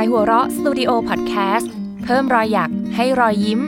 [0.00, 1.72] ายหัวเราะสตูดิโอพอดแคสต์
[2.04, 3.60] เพิ่มรอยหยักให้รอยยิ้ม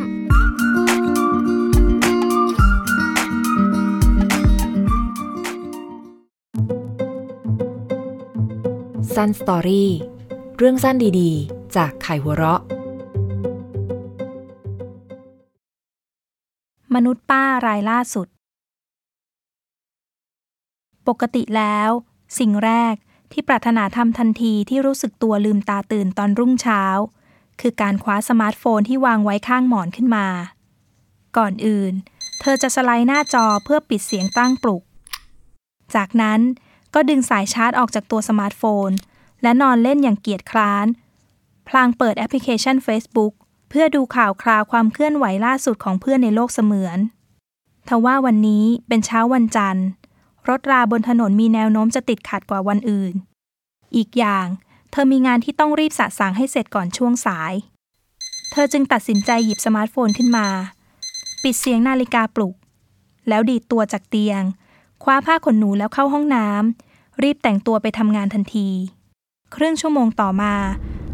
[9.14, 9.90] สั้นสตอรี่
[10.56, 12.60] เรื่องสั้นดีๆ จากไข่หัวเราะ
[16.94, 18.28] มนุษย์ป้ารายล่าสุด
[21.08, 21.90] ปกติแล้ว
[22.38, 22.94] สิ่งแรก
[23.32, 26.82] ที่ปรารถนาทำทันทีที่รู้สึกตัวลืมตาตื่นตอนรุ่งเช้า
[27.60, 30.26] คือการคว้าสมาร์ทโฟนที่วางไว้ข้างหมอนขึ้นมา
[31.36, 31.92] ก่อนอื่น
[32.40, 34.82] เธอจะสไลด์หน้าจอเพื่อปิดเสียงตั้งปลุก
[35.94, 36.40] จากนั้น
[36.94, 38.90] ก็ดึงสายชาร์จออกจากตัวสมาร์ทโฟน
[39.42, 40.86] และนอนเล่นอย่างเกียจคร้าน
[41.68, 43.32] พลางเปิดแอปพลิเคชัน Facebook
[43.68, 46.98] เพื่อดูข่าวคราวความเคลื่อนไหวล่าสุดของเพื่อนในโลกเสมือน
[47.88, 49.86] ทว่าวันนี้เป็นเช้าวันจันทร์
[50.48, 53.14] รถราบนถนนมีแนวโน้มจะติดขัดกว่าวันอื่น
[53.96, 54.46] อีกอย่าง
[54.90, 57.52] เธอมีงานที่ต้องรีบสะสางให้เสร็จก่อนช่วงสาย
[58.52, 60.46] เธอจึงตัดสินใจหยิบสมาร์ทโฟนขึ้นมา
[61.42, 62.54] ปิดเสียงนาฬิกาปลุก
[63.28, 64.42] แล้วดีดตัวจากเตียง
[65.02, 68.68] คว้าผ้าขนหนูแล้วเข้าห้องน้ำรีบแต่งตัวไปทำงานทันที
[69.54, 70.54] ครึ่งชั่วโมงต่อมา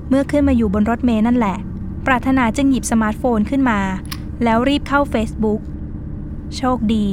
[0.08, 1.56] เมื่อขึ้นมาอยู่บนรถเมล์นั่นแหละ
[2.06, 3.80] ปรารถนาจึงหยิบสมาร์ทโฟนขึ้นมา
[4.44, 5.60] แล้วรีบเข้า Facebook
[6.56, 7.06] โชคดี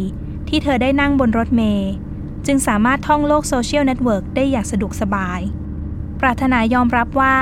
[0.47, 1.91] ที่เธอได้นั่งบนรถเมล์
[2.45, 5.39] จึงสามารถท่องโลกโซเชียลเน็ตเวิร์กได้อย่างสะดวกสบาย
[6.21, 7.35] ปรารถนายอมรับว่า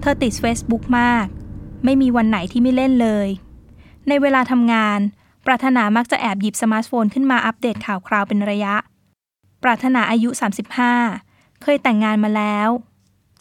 [0.00, 1.26] เธอติด Facebook มาก
[1.84, 3.28] ไม่มีวันไหนที่ไม่เล่นเลย
[4.08, 4.98] ในเวลาทำงาน
[5.46, 8.74] ปรารถนามักจะแอบหยิบสมาร์ทโฟนขึ้นมาอัปเดตข่าวคราวเป็นระยะ
[9.62, 10.28] ปรารถนาอายุ
[10.96, 12.68] 35 เคยแต่งงานมาแล้ว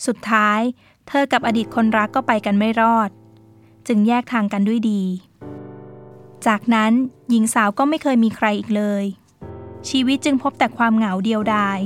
[0.06, 0.60] สุดท้าย
[1.08, 3.10] เธอกับอดีตคนรักก็ไปกันไม่รอด
[3.88, 5.04] จึงแยกทางกันด้วยดี
[6.48, 6.92] จากนั้น
[7.30, 9.04] หญิงสาวก็ไม่เคยมีใครอีกเลย
[9.90, 11.80] ชีวิตจึงพบแต่ความเหงาเดียวดาย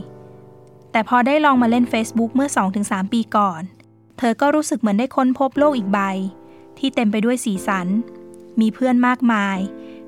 [0.91, 2.49] แต่พอได้ลองมาเล่น Facebook เมื่อ
[2.81, 3.61] 2-3 ปีก่อน
[4.17, 5.99] เธอก็รู้สึกเหมือนได้ค้นพบโลกอีกใบ
[6.77, 7.87] ที่เต็มไปด้วยสีสัน
[8.59, 9.57] มีเพื่อนมากมาย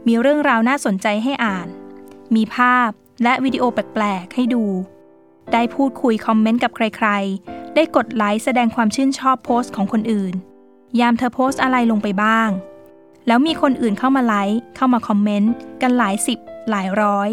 [0.08, 1.68] มีเรื่องราวน่าสนใจให้อ่าน
[2.36, 2.90] มีภาพ
[3.24, 4.64] และวิดีโอแปลกๆให้ดู
[5.54, 10.34] ได้พูดคุยคอมเมนต์กับใครๆ ได้กดไลค์แสดงความชื่นชอบโพสต์ของคนอื่น
[11.00, 12.50] ยามเธอโพสต์อะไรลงไปบ้าง
[13.28, 16.40] แล้วมีคนอื่นเข้ามาไลค์เข้ามาคอมเมนต์กันหลายสิบ
[16.70, 17.30] หลายร้อย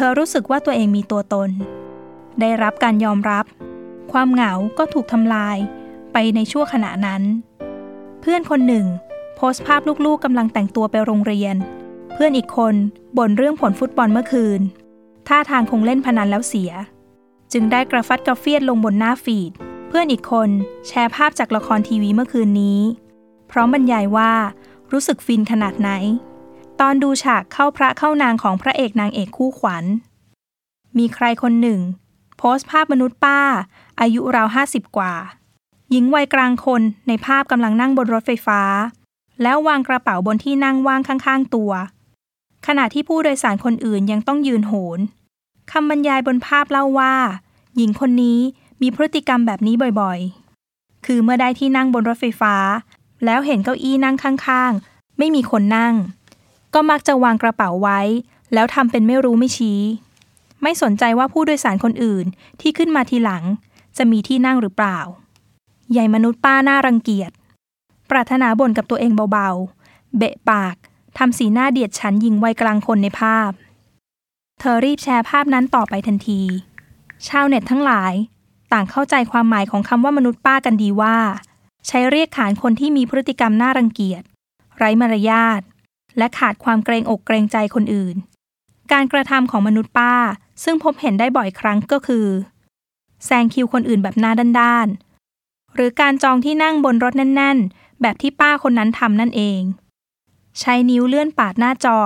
[0.00, 1.50] เธอรู้สึกว่าตัวเองมีตัวตน
[2.40, 3.44] ได้รับการยอมรับ
[4.12, 5.56] ความเหงาก็ถูกทำลาย
[6.12, 7.22] ไปในชั่วขณะนั้น
[8.20, 8.86] เพื่อนคนหนึ่ง
[9.36, 11.54] โพสต์ภาพลูกๆกำลังแต่งตัวไปโรงเรียน
[12.14, 12.74] เพื่อนอีกคน
[13.16, 14.60] บ่นเรื่องผลฟุตบอลเมื่อคืน
[15.28, 16.72] ท่าทางคงเล่นพนันแล้วเสีย
[17.52, 19.52] จึงได้กระฟัดกระเฟียดลงบนหน้าฟีด
[19.88, 20.48] เพื่อนอีกคน
[20.86, 22.80] แชร์ภาพจากละครทีวีเมื่อคืนนี้
[23.50, 24.32] พร้อมบรรยายว่า
[24.92, 25.90] รู้สึกฟินขนาดไหน
[26.80, 29.84] ตอนดูฉากเข้าพระเข้านางของพระเอกนางเอกคู่ขวัญ
[30.98, 31.80] มีใครคนหนึ่ง
[32.38, 33.40] โพสต์ภาพมนุษย์ป้า
[34.00, 35.14] อายุราวห้าสิบกว่า
[35.90, 38.62] หญิงวัยกลางคนในภาพกำลังนั่งบนรถไฟฟ้า
[39.42, 41.72] แล้ววางกระเป๋าบนที่นั่งว่างข้างๆตัว
[42.66, 44.98] ขณะที่ผู้โดยสารคนอื่นยังต้องยืนโหน
[45.72, 47.14] คำบรรยายบนภาพเล่าว่า
[47.76, 48.38] หญิงคนนี้
[48.82, 52.54] มีพฤติกรรมแบบนี้บ่อยๆ คือเมื่อได้ที่นั่งบนรถไฟฟ้า
[53.24, 55.94] แล้วเห็นเก้าอี้นั่งข้างๆ ไม่มีคนนั่ง
[56.80, 58.00] ก็มักจะวางกระเป๋าไว้
[58.54, 59.80] แล้วทำเป็นไม่รู้ไม่ชี้
[60.62, 62.24] ไม่สนใจว่าผู้โดยสารคนอื่น
[62.60, 63.44] ที่ขึ้นมาทีหลัง
[63.96, 64.98] จะมีที่นั่งหรือเปล่า
[65.92, 67.30] ใหญ่มนุษย์ป้าหน่ารังเกียจ
[68.10, 70.74] ปรารถนาบ่นกับตัวเองเบาๆ เบะปาก
[71.18, 73.50] ทำสีหน้าเดียดฉันยิงไวกลางคนในภาพ
[74.58, 76.40] เธอรีบแชร์ภาพนั้นต่อไปทันที
[77.28, 78.12] ชาวเน็ตทั้งหลาย
[78.72, 81.16] ต่างเข้าใจความหมายของคำว่ามนุษย์ป้ากันดีว่า
[81.86, 84.22] ใช้เรียกขานคนที่มีพฤติกรรมน่ารังเกียจ
[84.76, 85.62] ไร้มารยาท
[86.18, 88.16] และขาดความเกรงอกเกรงใจคนอื่น
[88.92, 90.14] การกระทำของมนุษย์ป้า
[90.64, 92.26] ซึ่งพบเห็นได้บ่อยครั้งก็คือ
[93.24, 99.60] แซงคิวคนอื่นแบบหน้าด้านๆ หรือการจองที่นั่งบนรถแน่น ๆ แบบที่ป้าคนนั้นทำนั่นเอง
[100.60, 101.98] ใช้นิ้วเลื่อนปาดหน้าจอ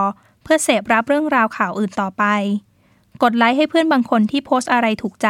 [0.42, 2.24] เพื่อเสพรับเรื่องราวข่าวอื่นต่อไป
[3.22, 5.28] กดไลค์ให้เพื่อนบางคนที่โพสต์อะไรถูกใจ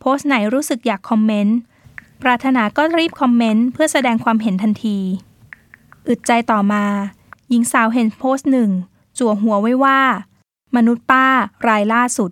[0.00, 1.56] โพสต์ไหนรู้สึกอยากคอมเมนต์
[2.22, 4.98] ปรารถนาก็รีบคอมเมนต์เพื่อแสดงความเห็นทันที
[6.08, 6.84] อึดใจต่อมา
[7.54, 8.70] หญิงสาวเห็นโพสต์หนึ่ง
[9.18, 10.00] จั่วหัวไว้ว่า
[10.76, 11.26] มนุษย์ป้า
[11.68, 12.30] รายล่าสุด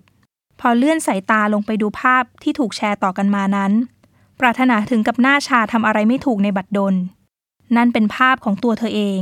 [0.60, 3.72] พอเลื่อนสายตาลงไปดูภาพที่ถูกแชร์ต่อกันมานั้น
[4.40, 6.94] ปรารถนาถึงกับหน้าชาทำอะไรไม่ถูกในบัตรดล
[7.76, 9.20] นั่นเป็นภาพของตัวเธอเอง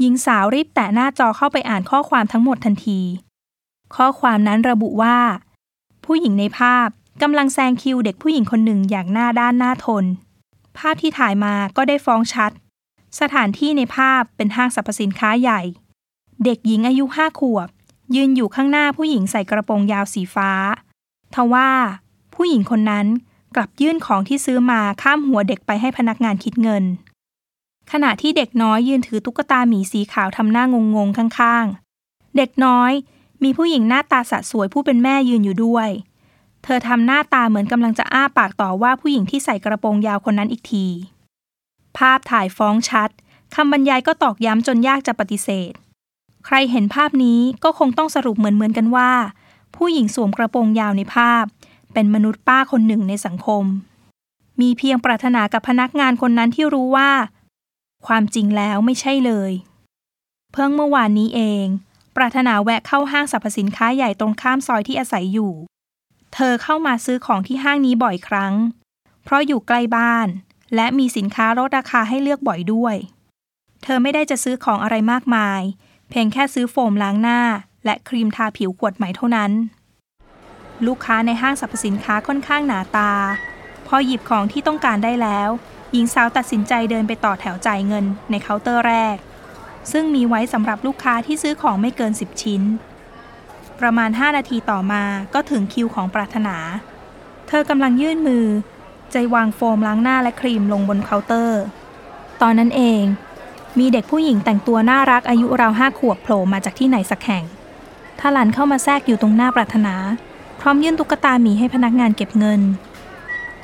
[0.00, 3.00] หญิงสาวรีบแตะหน้าจอเข้าไปอ่านข้อความทั้งหมดทันที
[3.96, 5.18] ข้อความนั้นระบุว่า
[6.04, 6.88] ผู้หญิงในภาพ
[7.22, 10.04] กำลังแซงคิวเด็กผู้หญิงคนหนึ่งอย่างหน้าด้านหน้าทน
[10.78, 12.52] ภาพที่ถ่ายมาก็ได้ฟ้องชัด
[13.20, 15.60] สถานที่ในภาพเป็นห้างสรรพสินค้าใหญ่
[16.44, 17.68] เด็กหญิงอายุห้าขวบ
[18.14, 20.50] ยืนอยู่ข้างหน้าผู้หญิงใส่กระโปรงยาวสีฟ้า
[21.34, 21.70] ทว่า
[22.34, 23.06] ผู้หญิงคนนั้น
[23.54, 26.84] กลับยื่นของที่ซื้อมาข้ามหัวเด็กไปให้พนักงานคิดเงิน
[27.92, 32.92] ขณะที่เด็กน้อยยืนถือตุ๊กตาหมีสีขาวทำหน้างงงข้างๆ เด็กน้อย
[33.42, 35.88] มีผู้หญิงหน้าตาสะสวยผู้เป็นแม่ยืนอยู่ด้วย
[36.62, 40.86] เธอทำหน้าตาเหมือนกำลังจะอ้าปากต่อว่าผู้หญิงที่ใส่กระโปรงยาวคนนั้นอีกที
[41.98, 43.10] ภาพถ่ายฟ้องชัด
[43.54, 45.72] คำบรรยายก็ตอกย้ำจนยากจะปฏิเสธ
[46.46, 49.10] ใครเห็นภาพนี้ก็คงต้องสรุปเหมือนๆกันว่า
[49.76, 51.44] ผู้หญิงสวมกระโปรงยาวในภาพ
[51.92, 53.64] เป็นมนุษย์ป้าคนหนึ่งในสังคม
[54.60, 57.10] มีเพียงปรารถนากับพนักงานคนนั้นที่รู้ว่า
[58.06, 59.52] ความจริงแล้วไม่ใช่เลย
[60.52, 61.64] เพิ่งเมื่อวานนี้เอง
[62.16, 65.52] ปรารถนาแวะเข้าห้างสรรพสินค้าใหญ่ตรงข้ามซอยที่อาศัยอยู่
[66.34, 68.54] เธอเข้ามาซื้อของที่ห้างนี้บ่อยครั้ง
[69.24, 70.28] เพราะอยู่ใกล้บ้าน
[70.74, 72.96] และมีสินค้าลดราคาให้เลือกบ่อยด้วย
[73.82, 75.60] เธอไม่ได้จะซื้อของอะไรมากมาย
[76.10, 77.40] เพียงแค่ซื้อโฟมล้างหน้า
[77.84, 79.52] และครีมทาผิวขวดใหม่เท่านั้น
[80.86, 83.12] ลูกค้าในห้างสรรพสินค้าค่อนข้างหนาตา
[83.86, 85.48] พอหยิบของที่ต้องการได้แล้ว
[85.92, 89.16] หญิงสาวตัดสินใจเดินไปต่อแถวจ่ายเงินในเคาน์เตอร์แรก
[89.92, 92.62] ซึ่งมีไว้สำหรับลูกค้าที่ซื้อของไม่เกิน 10 ชิ้น
[93.80, 95.02] ประมาณ 5 นาทีต่อมา
[95.34, 96.56] ก็ถึงคิวของปรารถนา
[97.48, 98.46] เธอกำลังยื่นมือ
[99.12, 101.62] ใจวางโฟมล้างหน้าและครีมลงบนเคาน์เตอร์
[102.42, 103.02] ตอนนั้นเอง
[103.78, 107.44] มีเด็กผู้หญิงแต่งตัวน่ารักอายุราวห้าขวบโผล่มาจากที่ไหนสักแห่ง
[108.20, 109.94] ทาหลันเข้ามาแทรกอยู่ตรงหน้าปรารถนา
[110.60, 112.60] พร้อมยื่นตุ๊กตาหมีให้พนักงานเก็บเงิน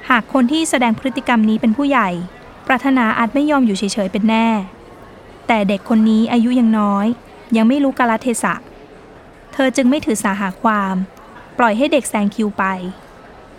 [0.08, 2.08] หากคนที่แสดงพฤติกรรมนี้เป็นผู้ใหญ่
[2.66, 4.48] ปรารถนาอาจไม่ยอมอยู่เฉยๆเป็นแน่
[5.46, 7.06] แต่เด็กคนนี้อายุยังน้อย
[7.56, 8.54] ยังไม่รู้กาลเทศะ
[9.52, 10.94] เธอจึงไม่ถือสาหาความ
[11.58, 12.64] ปล่อยให้เด็กแซงคิวไป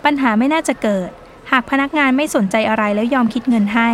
[0.04, 1.10] ปัญหาไม่น่าจะเกิด
[1.50, 3.90] หากพนักงานไม่สนใจอะไรแล้วยอมคิดเงินให้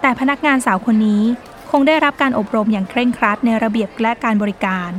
[0.00, 1.22] แต่พนักงานสาวคนนี้
[1.70, 4.90] คงได้รับการอบรมอย่างเคร่งครัดในระเบียบและการบริการ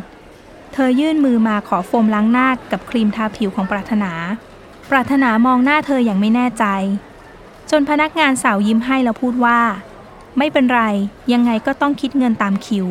[0.73, 4.11] เธอยื่นมือมาขอโฟมล้างหน้ากับครีมทาผิวของปรารถนา
[4.89, 6.65] ปรารถนามองหน้าเธออย่างไม่แน่ใจ
[7.71, 9.59] จนพนักงานสาวยิ้มให้แล้วพูดว่า
[10.37, 10.81] ไม่เป็นไร
[11.33, 12.85] ยังไงก็ต้องคิดเงินตามคิว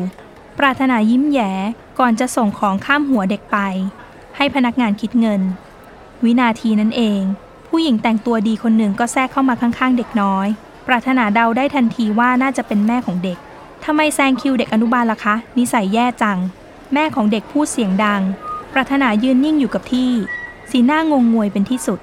[0.59, 1.51] ปรารถนายิ้มแย้
[1.99, 3.57] ก่อนจะส่งของข้ามหัวเด็กไป
[4.35, 5.41] ให้พนักงานคิดเงิน
[6.23, 7.21] วินาทีนั้นเอง
[7.77, 10.47] ผู้หญิงแต่งตัวดีคนหนึ่งก็แทรกเข้ามาข้างๆ เด็กน้อย
[10.87, 13.37] ปรารถนาเดาได้ทันทีว่าน่าจะเป็นแม่ของเด็ก
[13.85, 16.37] ทำไมแซงคิวเด็กอนุบาลล่ะคะ นิสัยแย่จัง
[16.93, 18.21] แม่ของเด็กพูดเสียงดัง
[18.73, 20.11] ปรารถนายืนนิ่งอยู่กับที่
[20.71, 21.99] สีหน้างงงวยเป็นที่สุด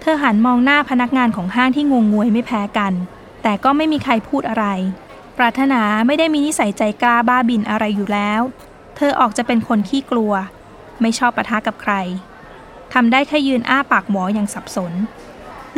[0.00, 2.92] เธอหันมองหน้าพนักงานของห้างที่งงงวยไม่แพ้กัน
[3.42, 4.66] แต่ก็ไม่มีใครพูดอะไร
[5.38, 8.40] ปรารถนาไม่ได้มีนิสัยใจกล้าบ้าบินอะไรอยู่แล้ว
[8.96, 10.32] เธอออกจะเป็นคนขี้กลัว
[11.00, 11.94] ไม่ชอบปะทะกับใคร
[12.92, 14.92] ทำได้แค่ยืนอ้าปากหมออย่างสับสน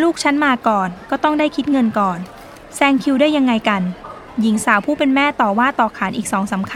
[0.03, 2.19] ลูกฉันมาก่อนก็ต้องได้คิดเงินก่อน
[2.77, 3.83] แซงคิวได้ยังไงกัน
[4.41, 6.75] หญิงสาวผู้เป็นแม่ต่อว่าต่อขานอีกสองสาค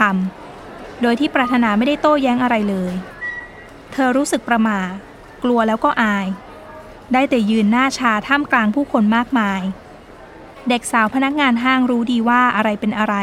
[0.51, 2.93] ำโดยที่ปรารถนาไม่ได้โต้แย้งอะไรเลย
[3.91, 4.79] เธอรู้สึกประหม่า
[5.43, 6.27] กลัวแล้วก็อาย
[7.13, 9.61] ได้แต่ยืนหน้าชาท่ามกลางผู้คนมากมาย
[10.69, 13.15] เด็กสาวพนักงานห้างรู้ดีว่าอะไรเป็นอะไร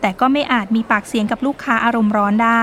[0.00, 2.62] แต่ก็ไม่อาจมีปากเสียงกับลูกค้าอารมณ์ร้อนได้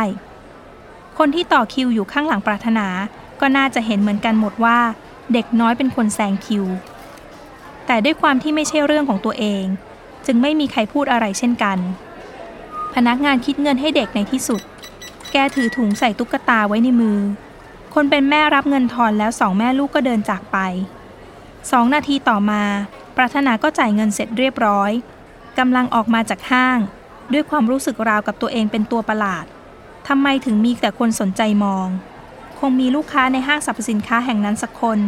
[1.18, 2.88] คนที่ต่อคิวอยู่ข้างหลังปรารถนา
[3.42, 4.80] ก็น่าจะเห็นเหมือนกันหมดว่า
[5.34, 6.66] เด็กน้อยเป็นคนแซงคิว
[7.86, 9.64] แต่ด้วยความที่ไม่ใช่เรื่องของตัวเอง
[10.26, 11.78] จึงไม่มีใครพูดอะไรเช่นกัน
[12.96, 14.62] พนักงานคิดเงินให้เด็กในที่สุด
[15.32, 17.20] แกถือถุงใส่ตุ๊กตาไว้ในมือ
[17.94, 20.58] คนเป็นแม่รับเงินทอนแล้วสองแม่ลูกก็เดินจากไป
[21.72, 22.64] สองนาทีต่อมา
[23.16, 24.92] ปรารถนาก็จ่ายเงินเสร็จเรียบร้อย
[25.58, 26.80] กำลังออกมาจากห้าง
[27.34, 29.46] ด้วยความรู้สึกราวกับตัวเองเป็นตัวประหลาด
[30.08, 31.88] ทำไมถึงมีแต่คนสนใจมอง
[32.60, 35.00] คงมีลูกค้าในห้างสรรพสินค้าแห่งนั้นสักคน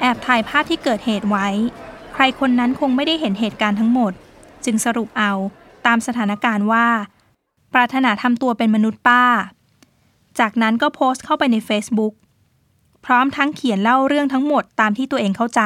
[0.00, 1.48] แอบถ่ายภาพที่เกิดเหตุไว้
[2.12, 4.12] ใครคนนั้นคงไม่ได้เห็นเหตุการณ์ทั้งหมด
[4.64, 5.32] จึงสรุปเอา
[5.86, 6.86] ตามสถานการณ์ว่า
[7.72, 9.24] ปรารถนาทำตัวเป็นมนุษย์ป้า
[10.38, 12.12] จากนั้นก็โพสต์เข้าไปใน Facebook
[13.04, 15.62] พร้อมทั้งเขียนเล่าเรื่องทั้งหมดตามที่ตัวเองเข้าใจ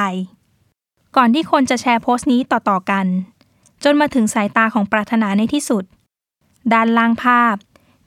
[1.15, 3.05] ก่อนที่คนจะแชร์โพสต์นี้ต่อๆกัน
[3.83, 5.83] จนมาถึงสายตาของปรารถนาในที่สุด
[6.73, 7.55] ด้านล่างภาพ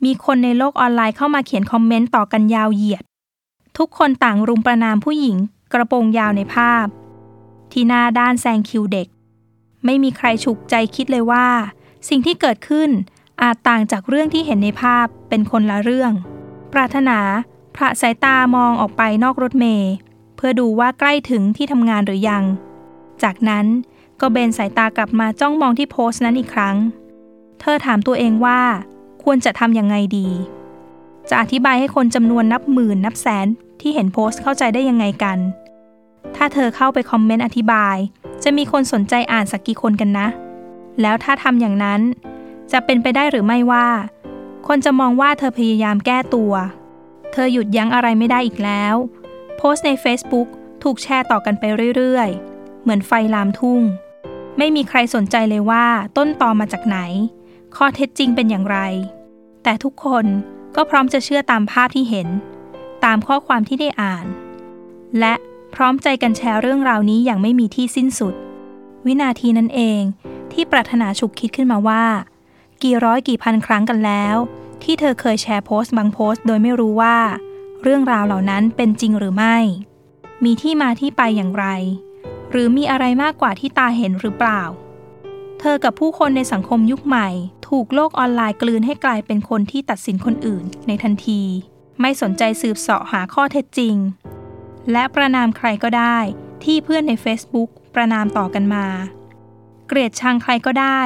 [0.05, 3.05] มีคนในโลกออนไลน์เข้ามาเขียนคอมเมนต์ต่อกันยาวเหยียด
[3.79, 5.37] ทุกคนต่างรุมประนามผู้หญิง
[5.73, 6.87] กระโปรงยาวในภาพ
[7.73, 9.09] ที่หน้าด้านแซงคิวเด็ก
[9.85, 11.47] ไม่มีใครฉุกใจคิดเลยว่า
[12.09, 12.91] สิ่งที่เกิดขึ้น
[13.43, 16.13] อาจต่างจากเรื่องที่เห็นในภาพเป็นคนละเรื่อง
[16.73, 17.19] ปรารถนา
[17.77, 19.93] พระสายตามองออกไปนอกรถเมล์
[20.37, 22.45] เพื่อดูว่าใกล้ถึงที่ทำงานหรือยัง
[23.23, 23.67] จากนั้น
[24.21, 26.77] ก็เบนสายตากลับมาจ้องมองที่โพสต์นั้นอีกครั้ง
[27.61, 28.61] เธอถามตัวเองว่า
[29.23, 30.29] ควรจะทำยังไงดี
[31.29, 33.47] จะอธิบายให้คนจำนวนนับหมื่นนับแสน
[33.81, 35.39] ที่เห็นโพสต์เข้าใจได้ยังไงกัน
[36.37, 37.97] ถ้าเธอเข้าไปคอมเมนต์อธิบาย
[38.43, 40.29] จะมีคนสนใจอ่านสักกี่คนกันนะ
[41.01, 42.01] แล้วถ้าทำอย่างนั้น
[42.73, 43.89] จะเป็นไปได้หรือไม่ว่า
[44.69, 46.53] คนจะมองว่าเธอพยายามแก้ตัว
[47.33, 48.95] เธอหยุดยั้งอะไรไม่ได้อีกแล้ว
[49.57, 50.49] โพสต์ใน Facebook
[50.83, 51.65] ถูกแชร์ต่อกันไป
[51.97, 53.83] เรื่อยๆ เหมือนไฟลามทุ่ง
[54.59, 55.87] ไม่มีใครสนใจเลยว่า
[56.17, 56.99] ต้นตอมาจากไหน
[57.77, 58.79] ข้อเท็จจริงเป็นอย่างไร
[59.63, 60.27] แต่ทุกคน
[60.77, 62.29] ก็พร้อมจะเชื่อตามภาพที่เห็น
[63.05, 64.27] ตามข้อความที่ได้อ่าน
[65.19, 65.35] และ
[65.75, 68.35] พร้อมใจกันแชร์เรื่องราวนี้อย่างไม่มีที่สิ้นสุด
[69.07, 70.01] วินาทีนั้นเอง
[70.53, 72.05] ที่ปรารถนาฉุกคิดขึ้นมาว่า
[72.83, 74.37] กี่ร้อยกี่พันครั้งกันแล้ว
[74.83, 77.17] ที่เธอเคยแชร์โพสต์บางโพสต์โดยไม่รู้ว่า
[77.83, 79.57] เรื่องราวเหล่านั้นเป็นจริงหรือไม่
[80.45, 81.67] มีที่มาที่ไปอย่างไร
[82.51, 84.63] หรือมีอะไรมากกว่าที่ตาเห็นหรือเปล่า
[85.65, 87.29] เธอกับผู้คนในสังคมยุคใหม่
[87.69, 91.43] ถูกโลกออนไลน์กลืนให้กลายเป็นคนที่ตัดสินคนอื่นในทันที
[92.01, 93.95] ไม่สนใจสืบเสาะหาข้อเท็จจริง
[94.93, 96.19] และประนามใครก็ได้
[96.65, 98.87] ที่เพื่อนใน Facebook ประนามต่อกันมา
[99.89, 101.01] เกลียดชังใครก็ได้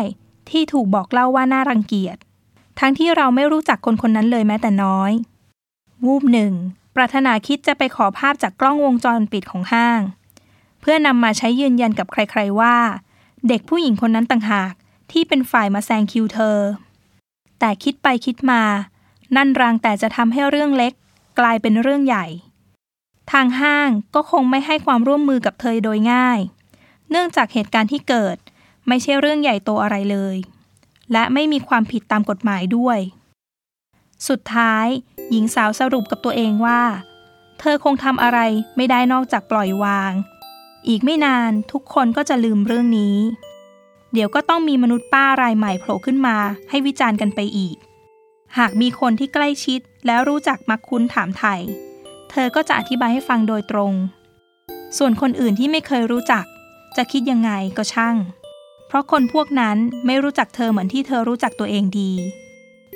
[0.51, 2.17] ที่ถูกบอกเล่าว่าน่ารังเกียจ
[2.81, 5.13] ทั้งที่เราไม่รู้จักคนคนนั้นเลยแม้แต่น้อย
[6.05, 6.53] วูบหนึ่ง
[6.95, 10.01] ปรารถนาคิดจะไปขอภาพจากกล้องวงจรปิดของห้าง
[10.81, 12.77] เพื่อนำมาใช้ยืนยันกับใครๆว่า
[13.49, 14.73] เด็กผู้หญิงคนนั้นต่างหาก
[15.13, 16.59] ที่เป็นฝ่ายมาแซงคิวเธอ
[17.59, 18.63] แต่คิดไปคิดมา
[19.37, 20.93] นั่นรางแต่จะทำให้เรื่องเล็ก
[21.39, 22.27] กลายเป็นเรื่องใหญ่
[23.33, 26.39] ทางห้างก็คงไม่ให้ความร่วมมือกับเธอโดยง่าย
[27.11, 28.37] เนื่องจากเหตุการณ์ที่เกิด
[28.89, 30.37] ไม่ใช่เรื่องใหญ่โตอะไรเลย
[31.13, 32.99] และไม่มีความผิดตามกฎหมายด้วย
[34.29, 34.87] สุดท้าย
[35.31, 36.83] หญิงสาวสรุปกับตัวเองว่า
[37.61, 38.39] เธอคงทำอะไร
[38.77, 40.13] ไม่ได้นอกจากปล่อยวาง
[40.89, 43.17] อีกไม่นานทุกคนก็จะลืมเรื่องนี้
[44.13, 46.37] เดี๋ยวก็ต้องมีมนุษย์ป้ารายใหม่โผล่ขึ้นมา
[46.71, 47.77] ให้วิจารณ์กันไปอีก
[48.59, 51.61] หากมีคนที่ใกล้ชิดแล้วรู้จักมักคุ้นถามไทย
[52.31, 53.93] เธอก็จะอธิบายให้ฟังโดยตรง
[54.99, 56.45] ส่วนคนอื่นที่ไม่เคยรู้จัก
[56.97, 58.17] จะคิดยังไงก็ช่าง
[58.87, 59.77] เพราะคนพวกนั้น
[60.07, 62.13] ไม่รู้จักเธอเหมือนที่เธอรู้จักตัวเองดี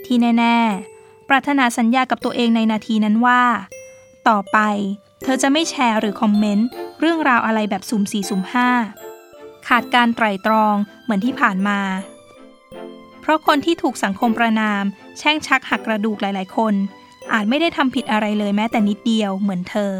[0.05, 0.57] ที่แน่
[0.95, 3.43] ๆ ปรารถนาสัญญากับตัวเองในนาทีนั้นว่า
[4.29, 4.59] ต่อไป
[5.23, 6.69] เธอจะไม่แชร์หรือคอมเมนต์
[7.01, 8.71] เรื่องราวอะไรแบบสุ่มสี่สุ่มห้า
[9.69, 11.81] ขาดการไตร่ตรองเหมือนที่ผ่านมา
[13.21, 14.83] เพราะคนที่ถูกสังคมประนาม
[15.19, 16.75] แช่งชักหักกระดูกหลาย ๆ คน
[17.33, 19.93] อาจไม่ได้ทำผิดอะไรเลยแม้แต่นิดเดียวเหมือนเธอ